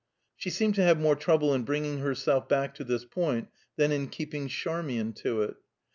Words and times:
She 0.35 0.49
seemed 0.49 0.73
to 0.73 0.81
have 0.83 0.99
more 0.99 1.15
trouble 1.15 1.53
in 1.53 1.61
bringing 1.61 1.99
herself 1.99 2.49
back 2.49 2.73
to 2.73 2.83
this 2.83 3.05
point 3.05 3.49
than 3.75 3.91
in 3.91 4.07
keeping 4.07 4.47
Charmian 4.47 5.13
to 5.13 5.43
it. 5.43 5.57